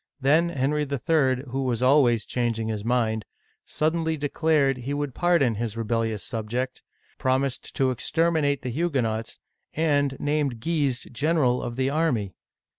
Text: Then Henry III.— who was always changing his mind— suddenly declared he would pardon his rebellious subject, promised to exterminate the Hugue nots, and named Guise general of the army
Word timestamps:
Then 0.19 0.49
Henry 0.49 0.81
III.— 0.81 1.43
who 1.51 1.61
was 1.61 1.83
always 1.83 2.25
changing 2.25 2.69
his 2.69 2.83
mind— 2.83 3.23
suddenly 3.67 4.17
declared 4.17 4.77
he 4.77 4.95
would 4.95 5.13
pardon 5.13 5.53
his 5.53 5.77
rebellious 5.77 6.23
subject, 6.23 6.81
promised 7.19 7.75
to 7.75 7.91
exterminate 7.91 8.63
the 8.63 8.71
Hugue 8.71 9.03
nots, 9.03 9.37
and 9.75 10.19
named 10.19 10.59
Guise 10.59 11.01
general 11.11 11.61
of 11.61 11.75
the 11.75 11.91
army 11.91 12.33